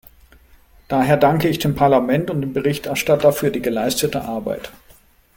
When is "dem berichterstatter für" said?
2.41-3.51